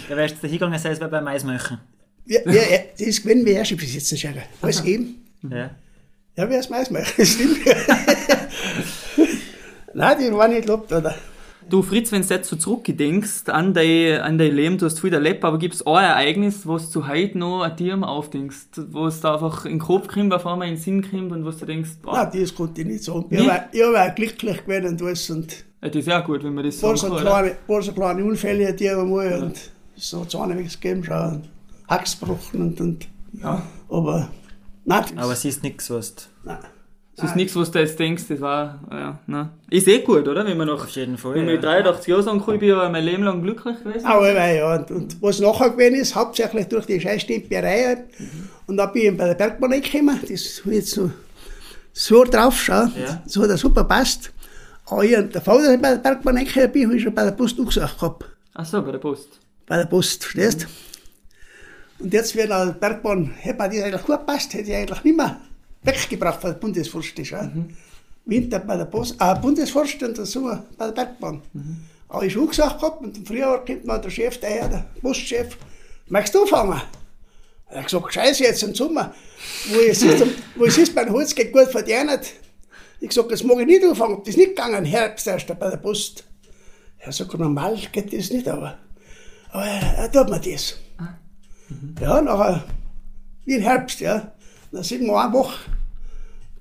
[0.09, 1.79] Da wärst du da hingegangen, sei es wie beim Maismöchen.
[2.27, 4.29] ja, ja, ja, das ist gewesen, wie Herrschaft besitzen, schau.
[4.63, 5.27] Alles eben.
[5.51, 5.71] Ja.
[6.37, 7.59] Ja, wer es meist macht, stimmt.
[9.95, 11.15] Nein, die waren nicht lobt, oder?
[11.69, 15.13] Du Fritz, wenn du jetzt so zurückgedenkst an dein, an dein Leben, du hast viel
[15.13, 19.21] erlebt, aber gibt es ein Ereignis, was du heute noch an dir aufdenkst, wo es
[19.21, 21.67] da einfach in den Kopf kommt, auf einmal in den Sinn kommt und wo du
[21.67, 23.27] denkst, boah, Nein, das konnte ich nicht sagen.
[23.31, 23.49] Ich Nicht?
[23.49, 25.53] war, ich war glücklich gewesen und alles und
[25.83, 27.19] ja, das ist ja gut, wenn man das sagen so kann.
[27.19, 29.59] kleine, paar so kleine Unfälle hatte ich einmal und
[29.97, 31.43] so Zahnwegs gegeben schon
[32.21, 33.09] gebrochen und, und
[33.43, 33.61] Ja.
[33.89, 34.31] aber
[34.85, 36.59] nein, Aber es ist nichts, was du nein.
[37.17, 39.49] Das ist nichts, was du jetzt denkst, das war, ja, ne.
[39.71, 40.45] Ist eh gut, oder?
[40.45, 41.35] Wenn man noch, auf jeden Fall.
[41.37, 41.71] wenn man mit Ja.
[41.81, 44.05] 83 Jahren sagen kann, ich bin ja mein Leben lang glücklich gewesen.
[44.05, 47.99] Aber ja, und, und was nachher gewesen ist, hauptsächlich durch die Scheißstemperei halt.
[48.67, 51.11] Und dann bin ich bei der Bergbahn reingekommen, das hab ich jetzt so,
[51.95, 53.23] so drauf, schau, Ja.
[53.27, 54.31] so hat er super passt.
[54.85, 57.25] Aber ich, der Vater, dass ich bei der Bergbahn reingekommen bin, habe ich schon bei
[57.25, 58.25] der Post angesagt gehabt.
[58.55, 59.41] Ach so, bei der Post.
[59.67, 60.67] Bei der Post, verstehst
[61.99, 65.17] Und jetzt, wenn der Bergbahn, hätte mir das eigentlich gut gepasst, hätte ich eigentlich nicht
[65.17, 65.41] mehr
[65.87, 67.15] weggebracht von der Bundesforst.
[67.23, 67.49] Schau.
[68.27, 71.43] Winter bei der Post, äh, Bundesforst und der Sommer bei der Bergbahn.
[72.09, 75.57] Aber ich schon gesagt gehabt, und im Frühjahr kommt mal der Chef daher, der Postchef,
[76.09, 76.81] magst du anfangen?
[77.69, 79.15] Er hat gesagt, scheiße, jetzt im Sommer,
[79.69, 80.25] wo es ist,
[80.57, 82.19] wo es ist beim Holz geht gut verdienen.
[83.01, 85.77] Ich gesagt, das mag ich nicht anfangen, das ist nicht gegangen, Herbst erst bei der
[85.77, 86.25] Post.
[86.99, 88.79] Er sagt, normal geht das nicht, aber,
[89.51, 90.77] aber er, tut mir das.
[92.01, 92.65] Ja, nachher,
[93.45, 94.33] wie im Herbst, ja.
[94.73, 95.59] Dann sind wir eine Woche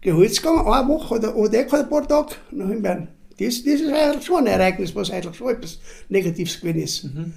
[0.06, 2.36] geholzt gegangen, eine Woche oder, oder ein paar Tage.
[2.52, 6.60] Dann haben wir, das, das ist eigentlich schon ein Ereignis, was eigentlich schon etwas Negatives
[6.62, 7.04] gewesen ist.
[7.04, 7.34] Dann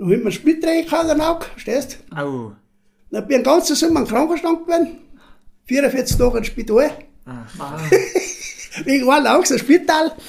[0.00, 2.16] haben wir einen Split reingehauen, dann auch, verstehst du?
[2.16, 2.52] Au.
[3.10, 4.98] Dann bin ich den ganzen Sommer im Krankenstand gewesen.
[5.66, 6.90] 44 Tage im Spital.
[8.84, 10.12] Wegen einem Angst im Spital.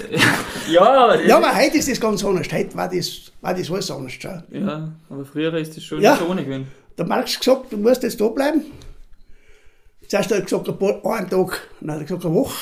[0.72, 2.48] Ja, aber, Ja, aber heute ist das ganz anders.
[2.52, 4.14] Heute war das, war das alles anders.
[4.52, 6.12] Ja, aber früher ist das schon Ja.
[6.12, 6.68] nicht so ohne gewesen.
[6.98, 8.66] Der Marx gesagt, du musst jetzt da bleiben.
[10.10, 11.62] Zuerst hat er gesagt, ein paar, einen Tag.
[11.80, 12.58] Dann hat er gesagt, eine Woche.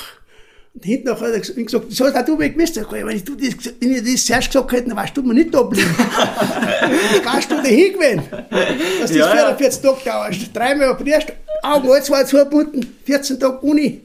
[0.73, 2.77] Und hinten hat er gesagt, das hast auch du mir gewusst.
[2.77, 5.33] Ich Wenn ich, du das, wenn ich das zuerst gesagt hätte, dann warst du mir
[5.33, 5.95] nicht da geblieben.
[5.97, 8.23] dann warst du dahin gewesen.
[8.29, 9.55] Dass das Ja, ja.
[9.55, 10.55] 44 Tage dauert.
[10.55, 11.33] Dreimal operierst,
[11.63, 14.01] Augen, alle zwei zugebunden, 14 Tage Uni.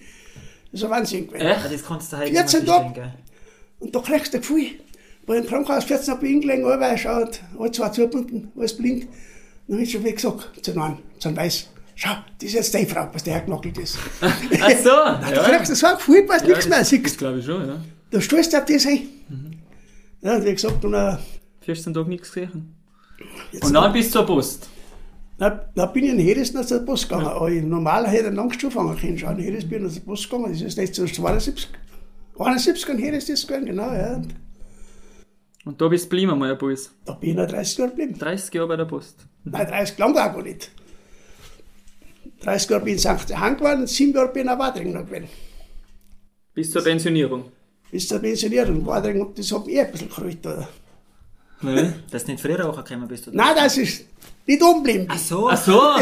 [0.70, 1.46] Das ist ein Wahnsinn gewesen.
[1.46, 3.12] Ja, das kannst du heute 14 nicht mehr Tage.
[3.81, 4.66] Und da kriegst du ein Gefühl.
[5.26, 9.07] Bei im Krankenhaus 14 Tage hingelegen, alle schaut, alle zwei zugebunden, alles blind.
[9.68, 12.74] Dann hab ich schon wieder gesagt, zu einem, zu einem Weiß, schau, das ist jetzt
[12.74, 13.98] deine Frau, was der hergenackelt ist.
[14.20, 14.38] Ach
[14.83, 15.42] so, Da ja.
[15.42, 17.18] kriegst du so ein Gefühl, was Ja, nichts mehr das, das siehst.
[17.18, 17.81] glaube ich schon, ja.
[18.11, 19.09] Da stößt du auf das ein.
[20.20, 21.16] Ja, und wie gesagt, und, äh,
[21.62, 22.74] 14 Tage nichts gesehen.
[23.52, 24.68] jetzt, Und dann bist du zur Post.
[25.38, 27.26] dann, dann bin ich in Heres nach der Post gegangen.
[27.26, 28.59] Aber ich, normal hätte ich
[29.00, 29.18] können.
[29.18, 29.38] Schon.
[29.38, 31.68] In Heres bin ich nach der Post gegangen, das ist 1972.
[32.38, 34.14] 71 in Heres ist gewesen, genau, ja.
[34.14, 34.35] Und
[35.64, 36.90] Und da bist du geblieben, mal ein Puls.
[37.05, 38.18] da bin ich noch 30 Jahre geblieben.
[38.18, 39.26] 30 Jahre bei der Post.
[39.44, 40.70] Nein, 30 lang war gar nicht.
[42.42, 43.31] 30 Jahre bin ich in St.
[43.31, 45.28] Johann geworden, 7 Jahre bin ich in Wadring noch gewesen.
[46.55, 47.44] Bis zur Pensionierung.
[47.90, 48.85] Bis zur Pensionierung.
[48.87, 50.09] Wadring, das hat mich eh ein bisschen
[50.44, 50.68] oder?
[51.62, 51.94] Ne?
[52.11, 53.28] Dass du nicht früher auch gekommen bist.
[53.28, 53.37] Oder?
[53.37, 54.05] Nein, das ist
[54.46, 55.07] nicht umgeblieben.
[55.09, 55.48] Ach so.
[55.48, 55.81] Ach so!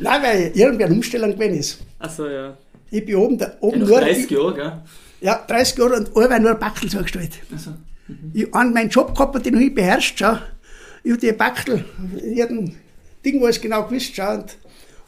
[0.00, 1.78] Nein, weil irgendwie eine Umstellung gewesen ist.
[1.98, 2.56] Ach so, ja.
[2.90, 4.72] Ich bin oben, da, ja oben noch nur, 30 Jahre, gell?
[5.20, 7.32] ja, 30 Jahre und alle nur Backel zugestellt.
[7.50, 7.72] Also,
[8.32, 10.38] Ich habe meinen Job gehabt, und den habe ich beherrscht, schau.
[11.02, 11.84] Ich habe die Backel,
[12.22, 12.76] jeden
[13.24, 14.44] Ding, alles genau gewusst, schau.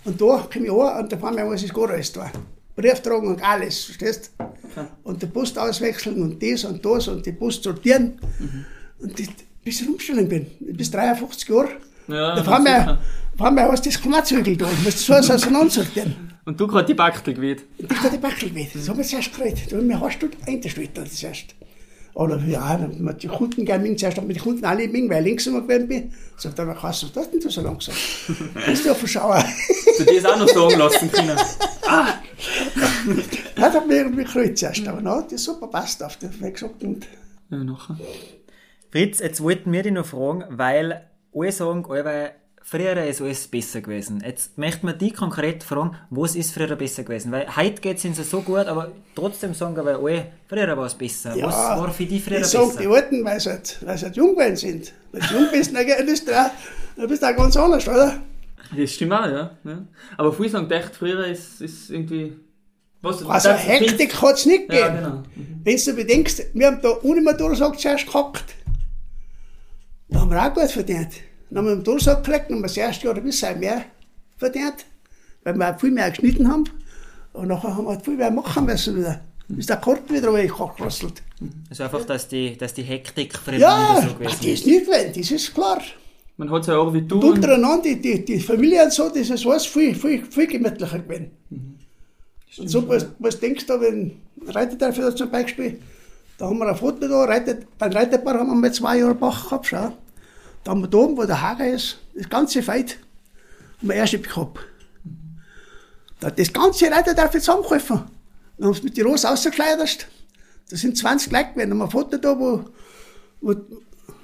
[0.05, 2.31] Und, da komme ich an und da fahren wir, was ist gut alles da.
[2.77, 4.33] Brief tragen und alles, verstehst
[4.77, 4.87] Okay.
[5.05, 8.19] Und die Post auswechseln und das und das und die Post sortieren.
[8.99, 9.29] Und das,
[9.63, 11.69] bis ich in Umstellung bin, bis 53 Jahre.
[12.09, 12.99] Ja, da fahren wir,
[13.37, 14.69] fahren wir aus das Klammerzügel da.
[14.71, 16.33] Ich muss so alles auseinandersortieren.
[16.45, 17.65] Und du gerade die Backel gewählt.
[17.79, 18.71] Und das hat die Backel gewählt.
[18.75, 19.71] Das haben wir zuerst geredet.
[19.71, 21.55] Da haben wir eine Stunde eingestellt, das erst.
[22.15, 25.29] Oder ja, wir die Kunden gerne mit, zuerst wir die Kunden alle mit, weil ich
[25.31, 26.13] links immer gewesen bin.
[26.37, 27.95] Sagt er, was hast du denn du so langsam?
[28.67, 29.45] Bist du auf der Schauer?
[29.99, 31.39] Du dir das auch noch sagen lassen können.
[33.57, 34.87] Das hat mir irgendwie gefreut zuerst.
[34.89, 36.19] Aber na, das super passt auf.
[36.23, 36.83] Habe ich gesagt.
[36.83, 37.07] Und
[37.51, 37.97] Ja, nachher.
[38.91, 42.33] Fritz, jetzt wollten wir dich noch fragen, weil alle sagen, alle,
[42.67, 44.23] früher ist alles besser gewesen.
[44.25, 47.31] Jetzt möchten wir dich konkret fragen, was ist früher besser gewesen?
[47.31, 50.95] Weil heute geht es ihnen so gut, aber trotzdem sagen wir alle, früher war es
[50.95, 51.37] besser.
[51.37, 52.81] Ja, was war für dich früher ich sage besser?
[52.81, 54.93] die Alten, weil sie, halt, weil sie halt jung gewesen sind.
[55.13, 56.51] Wenn du jung bist, dann bist du auch,
[56.97, 58.19] dann bist du auch ganz anders, oder?
[58.77, 59.51] Das stimmt auch, ja.
[59.65, 59.83] ja.
[60.17, 62.33] Aber viele sagen, echt, früher ist, ist irgendwie.
[63.03, 65.05] Was, Also das- Hektik hat es nicht Ja, gegeben.
[65.05, 65.23] genau.
[65.65, 68.45] Wenn du bedenkst, wir haben da Unimatursack zuerst gehackt.
[70.09, 71.13] Da haben wir auch gut verdient.
[71.55, 73.85] Dann haben wir einen Durchsack gekriegt und haben das erste Jahr ein bisschen mehr
[74.37, 74.85] verdient,
[75.45, 76.65] weil wir auch viel mehr geschnitten haben.
[77.33, 79.21] Und nachher haben wir viel mehr machen müssen wieder.
[79.47, 81.23] Bis der Korb wieder weggerasselt.
[81.71, 85.13] Also einfach, dass die, dass die Hektik früher Ja, so gewesen das ist nicht gewesen,
[85.17, 85.81] das ist klar.
[86.39, 87.21] Man hat es ja auch wie du.
[87.21, 90.99] Und untereinander, die, die, die Familie und so, das ist alles viel, viel, viel gemütlicher
[90.99, 91.31] gewesen.
[92.59, 94.13] Und so, was, was denkst du, wenn
[94.47, 95.79] Reitertreffen zum Beispiel,
[96.37, 99.45] Da haben wir ein Foto da, Reitet, beim Reiterpaar haben wir mal zwei Jahre Bach
[99.45, 99.93] gehabt, schau.
[100.65, 102.99] Da wir da oben, wo der Hager ist, das ganze Feld,
[103.79, 104.61] haben wir erst gehabt.
[106.21, 108.03] Da, das ganze Reiter darf ich zusammenkaufen.
[108.57, 110.09] Dann haben sie mit die Rose rausgekleidet.
[110.71, 111.69] Da sind 20 Leute gewesen.
[111.69, 112.65] Da haben wir ein Foto da, wo,
[113.41, 113.55] wo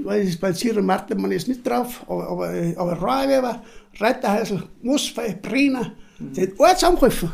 [0.04, 3.62] weil es bei Ciro Martelmann ist nicht drauf, aber, aber, aber Rauweber,
[3.98, 7.32] Reiterhäusl, Musfei, Brenner, die haben alle zusammengeholfen.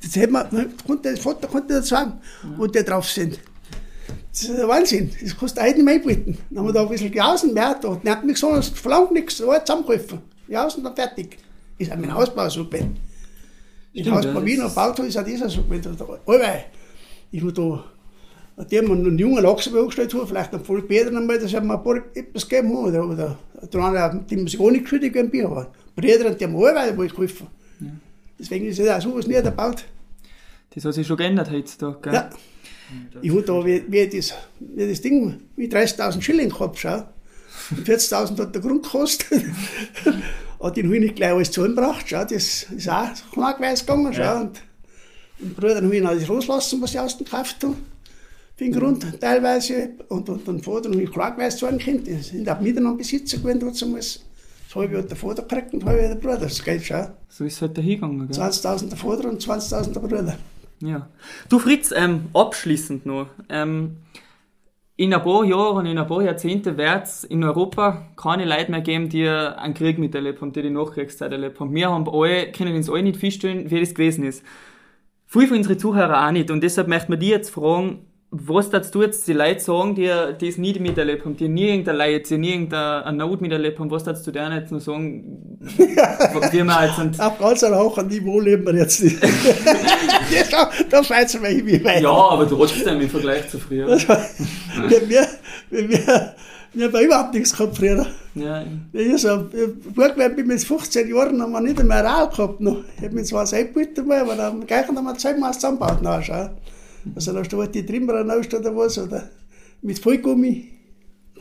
[0.00, 0.48] Das, hätte man,
[0.86, 2.20] konnte, das Foto konnte nicht sagen,
[2.56, 3.38] wo die drauf sind.
[4.32, 5.10] Das ist ein Wahnsinn.
[5.22, 6.38] Das kannst du heute nicht mehr einbieten.
[6.50, 8.00] Dann haben wir da ein bisschen gejausen, mehr da.
[8.02, 10.20] Die hat mich gesagt, es verlangt nichts, alle zusammengeholfen.
[10.48, 11.36] Jausen, dann fertig.
[11.78, 12.78] Ist auch mein Hausbau super.
[13.94, 15.74] Stimmt, Hausbau ja, Wiener das- Bauto ist auch dieser super.
[16.26, 16.64] Allweil.
[17.30, 17.84] Ich muss da
[18.70, 21.74] die haben einen jungen Lachs angestellt haben, vielleicht einen voll Bäder einmal, dass er mir
[21.74, 23.38] ein paar etwas gegeben haben, oder, oder
[23.72, 25.66] der andere, die sich auch nicht geschuldet haben, Bier haben.
[25.96, 27.46] Brüder, die haben alle wo ich geholfen.
[28.38, 29.84] Deswegen ist ja auch sowas nie erbaut.
[30.74, 32.12] Das hat sich schon geändert heutzutage, gell?
[32.14, 32.30] Ja.
[33.20, 37.04] Ich habe da, wie, wie, das, wie das Ding, wie 30.000 Schilling gehabt, schau.
[37.70, 39.44] Und 40.000 hat der Grund gekostet.
[40.58, 42.24] Und den habe ich nicht gleich alles zusammengebracht, schau.
[42.24, 44.40] Das ist auch knackweiß gegangen, schau.
[44.40, 44.60] Und
[45.40, 47.76] den Brüdern habe ich das loslassen, was ich aus dem gekauft habe.
[48.56, 49.90] Für den Grund teilweise.
[50.08, 52.04] Und, und den Vater habe ich knackweiß zahlen können.
[52.04, 53.94] Die sind auch miteinander Besitzer gewesen, trotzdem.
[53.94, 54.20] Das
[54.74, 56.38] halbe hat der Vater gekriegt und halbe der Bruder.
[56.38, 57.08] Das geht, schau.
[57.28, 58.40] So ist es halt dahingegangen, gell?
[58.40, 60.38] 20.000 der Vater und 20.000 der Bruder.
[60.82, 61.08] Ja.
[61.48, 63.28] Du Fritz, ähm, abschließend noch.
[63.48, 63.98] Ähm,
[64.96, 68.82] in ein paar Jahren, in ein paar Jahrzehnten wird es in Europa keine Leute mehr
[68.82, 71.74] geben, die einen Krieg miterlebt haben, die die Nachkriegszeit erlebt haben.
[71.74, 74.44] Wir haben alle, können uns alle nicht feststellen, wie das gewesen ist.
[75.26, 76.50] Viele von unseren Zuhörern auch nicht.
[76.50, 80.10] Und deshalb möchte man die jetzt fragen, was darfst du jetzt die Leute sagen, die,
[80.40, 83.90] die es nie miterlebt haben, die nie irgendein Leid, die nie irgendeine Not miterlebt haben,
[83.90, 87.20] was darfst du denen jetzt noch sagen, wie wir jetzt sind?
[87.20, 89.18] Auf ganz einem hohen Niveau leben wir jetzt nicht.
[90.50, 92.00] da, da schweizen wir irgendwie weiter.
[92.00, 93.88] Ja, aber trotzdem im Vergleich zu früher.
[93.88, 95.28] Wir, wir,
[95.70, 96.34] wir,
[96.74, 98.06] wir haben überhaupt nichts gehabt früher.
[98.34, 99.46] Ja, Ich so,
[99.94, 102.78] Burgwein bin mit 15 Jahren haben wir nicht mehr Aral gehabt noch.
[102.96, 106.24] Ich habe mir zwar selbst gebeten, aber dann gleich haben wir zweimal zusammengebaut.
[106.24, 106.48] Schau.
[107.14, 109.28] Also da steht die Trimmer raus oder was, oder
[109.82, 110.68] mit Vollgummi.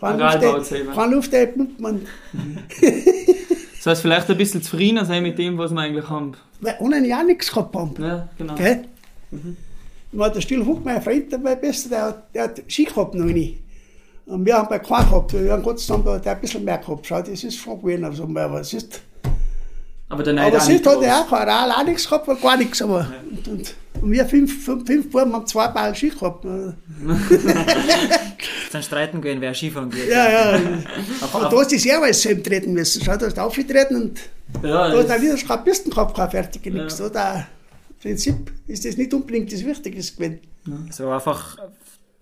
[0.02, 2.02] Aral Luft, keine Luft man.
[3.84, 6.34] Das heißt, vielleicht ein bisschen zufriedener sein mit dem, was wir eigentlich haben.
[6.60, 7.96] Weil ohne ja nichts gehabt haben.
[8.00, 8.54] Ja, genau.
[8.56, 8.86] Gell?
[9.32, 9.58] Mhm.
[10.14, 13.26] Der Still Huck, mein Freund, der mein Bester, der, hat- der hat Ski gehabt noch
[13.26, 13.58] nie.
[14.28, 15.34] Und wir haben bei keinen gehabt.
[15.34, 17.08] Wir haben Gott sei Dank der hat ein bisschen mehr gehabt.
[17.08, 18.04] Schau, das ist schon gewesen.
[18.04, 19.02] Also, aber es ist,
[20.12, 22.82] Aber der Neid aber ist hat er auch kein Aral auch nichts gehabt, gar nichts.
[22.82, 26.44] Aber, und, und, und wir fünf, fünf, fünf Buben haben zwei Ball Ski gehabt.
[28.72, 30.10] Dann streiten gehen, wer Skifahren geht.
[30.10, 30.60] Ja, ja.
[31.22, 33.02] Aber- da hast du selber alles selbst treten müssen.
[33.04, 34.20] Schau, da hast du aufgetreten und
[34.64, 37.00] Ja, da er das, wieder keine Pisten gehabt, keine fertige nichts.
[37.00, 37.48] Ja.
[37.90, 40.40] Im Prinzip ist das nicht unbedingt das Wichtige gewesen.
[40.92, 41.58] So einfach,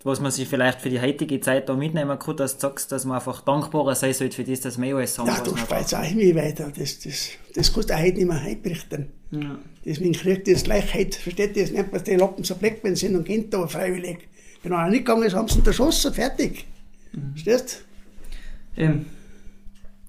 [0.03, 3.03] was man sich vielleicht für die heutige Zeit da mitnehmen kann, dass du sagst, dass
[3.05, 5.27] man einfach dankbarer sein sollte für das, dass wir alles haben.
[5.27, 6.71] Ja, du wir speizt auch irgendwie weiter.
[6.77, 9.07] Das, das, das kannst du auch heute nicht mehr einberichten.
[9.31, 9.57] ja.
[9.85, 12.95] Deswegen kriegt das gleich heute, versteht ihr, das nennt man die Lappen so black, wenn
[12.95, 14.27] sie und gehen da freiwillig.
[14.61, 16.65] Wenn einer nicht gegangen ist, haben sie ihn erschossen, fertig.
[17.33, 17.83] Verstehst
[18.77, 19.05] Eben.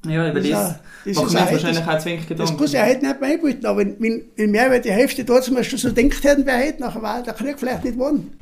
[0.06, 2.56] Ja, über Das das, das machen ist wir wahrscheinlich das- auch zu wenig Das Gedanken.
[2.58, 5.40] kannst du ja heute nicht mehr einbieten, aber wenn, wenn, mehr als die Hälfte da
[5.42, 8.32] zum Beispiel so denkt hätten, wäre heute nachher war der Krieg vielleicht nicht geworden.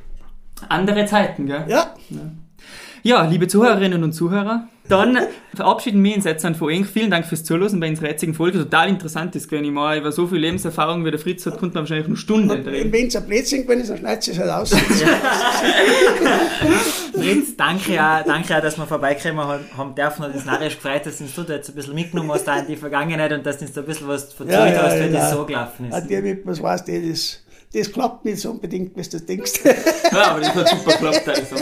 [0.69, 1.65] Andere Zeiten, gell?
[1.69, 1.95] Ja,
[3.03, 5.19] Ja, liebe Zuhörerinnen und Zuhörer, dann
[5.55, 6.87] verabschieden wir uns jetzt von euch.
[6.87, 8.59] Vielen Dank fürs Zuhören bei unserer jetzigen Folge.
[8.59, 11.75] Total interessant ist, wenn ich mal über so viel Lebenserfahrung wie der Fritz hat, konnte
[11.75, 12.93] man wahrscheinlich noch Stunden reden.
[12.93, 14.71] wenn es ein Blödsinn gewesen ist, dann schneidet es halt aus.
[17.15, 21.07] Fritz, danke auch, danke auch, dass wir vorbeikommen haben, haben dürfen und uns narrisch gefreut,
[21.07, 23.59] dass uns du da jetzt ein bisschen mitgenommen hast da in die Vergangenheit und dass
[23.59, 25.09] du uns da ein bisschen was erzählt Ja, ja, hast, wie ja.
[25.09, 26.11] das so gelaufen ist.
[26.23, 27.41] mit was weiß, der das,
[27.73, 29.61] das klappt nicht so unbedingt, wie du denkst.
[30.13, 31.29] Ja, aber das hat super geklappt.
[31.29, 31.57] Also.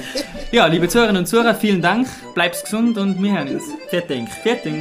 [0.52, 3.64] Ja, liebe Zuhörerinnen und Zuhörer, vielen Dank, bleibst gesund und wir hören uns.
[3.90, 4.28] Dank.
[4.28, 4.74] Fertig.